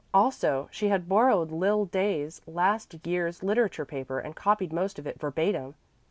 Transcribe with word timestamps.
Also, 0.15 0.67
she 0.71 0.87
had 0.87 1.07
borrowed 1.07 1.51
Lil 1.51 1.85
Day's 1.85 2.41
last 2.47 3.05
year's 3.05 3.43
literature 3.43 3.85
paper 3.85 4.17
and 4.17 4.35
copied 4.35 4.73
most 4.73 4.97
of 4.97 5.05
it 5.05 5.19
verbatim. 5.19 5.75